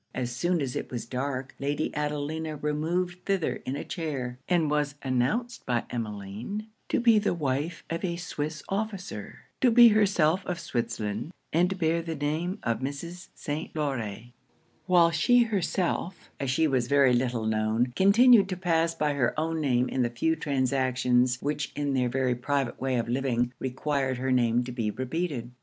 [0.15, 4.95] As soon as it was dark, Lady Adelina removed thither in a chair; and was
[5.03, 10.59] announced by Emmeline to be the wife of a Swiss officer, to be herself of
[10.59, 13.27] Switzerland, and to bear the name of Mrs.
[13.35, 13.75] St.
[13.75, 14.31] Laure
[14.87, 19.61] while she herself, as she was very little known, continued to pass by her own
[19.61, 24.31] name in the few transactions which in their very private way of living required her
[24.31, 25.51] name to be repeated.